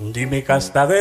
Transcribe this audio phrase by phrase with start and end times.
[0.00, 0.94] Dime castadeira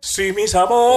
[0.00, 0.90] si mis amores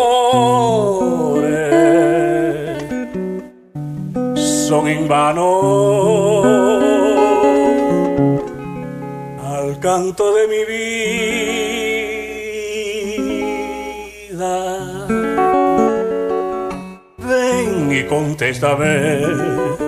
[4.68, 6.42] son en vano
[9.40, 10.66] al canto de mi
[14.32, 14.98] vida.
[17.20, 19.85] Ven y contéstame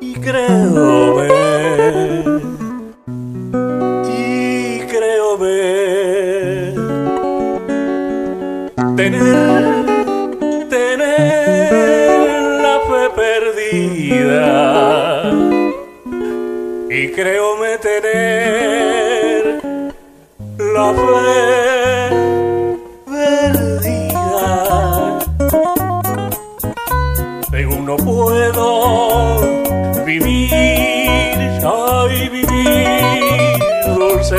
[0.00, 2.24] y creo ver
[4.08, 6.74] y creo ver
[8.96, 9.84] tener
[10.70, 11.72] tener
[12.62, 14.56] la fe perdida.
[16.88, 19.60] Y creo me tener
[20.56, 21.77] la fe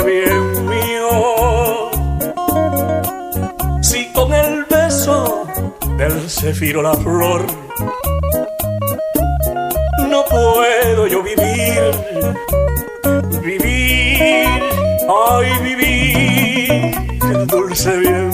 [0.03, 1.89] bien mío.
[3.81, 5.47] Si con el beso
[5.97, 7.45] del cefiro la flor,
[10.09, 11.91] no puedo yo vivir,
[13.41, 14.47] vivir,
[15.09, 18.28] ay vivir, dulce bien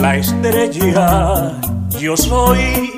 [0.00, 1.52] la estrella,
[1.98, 2.92] yo soy,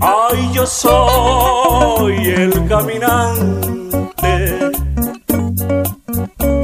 [0.00, 3.92] ay, yo soy el caminante.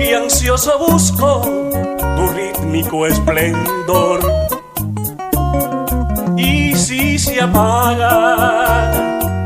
[0.00, 1.42] Y ansioso busco
[2.16, 4.20] tu rítmico esplendor.
[6.36, 8.92] Y si se apaga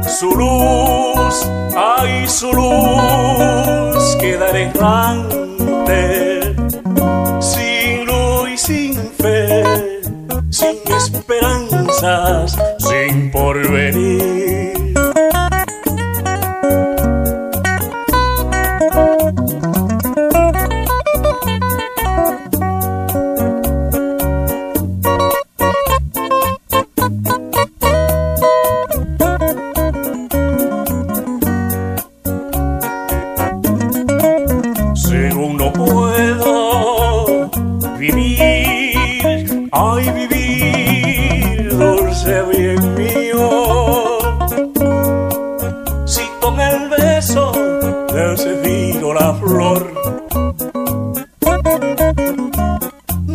[0.06, 6.31] su luz, ay su luz, quedaré errante,
[12.32, 12.61] esperanzas,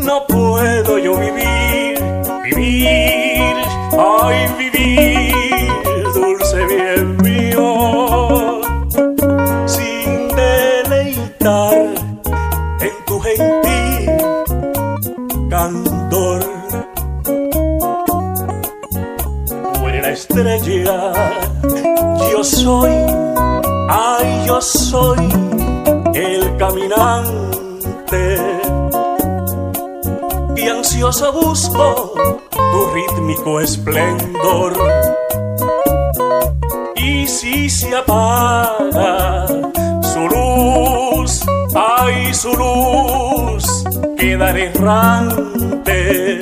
[0.07, 1.99] no puedo yo vivir,
[2.41, 3.55] vivir,
[3.99, 5.69] ay vivir,
[6.15, 8.61] dulce bien mío
[9.65, 11.75] sin deleitar
[12.79, 14.11] en tu gentil
[15.49, 16.41] candor.
[19.73, 21.13] Tú eres la estrella,
[22.31, 22.91] yo soy,
[23.89, 25.27] ay, yo soy
[26.13, 27.66] el caminante.
[30.97, 32.13] Ansioso busco
[32.49, 34.73] tu rítmico esplendor
[36.95, 39.45] y si se apaga
[40.01, 43.83] su luz, ay su luz,
[44.17, 46.39] quedaré errante,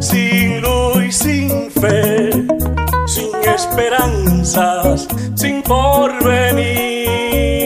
[0.00, 2.30] sin luz y sin fe,
[3.06, 7.63] sin esperanzas, sin porvenir.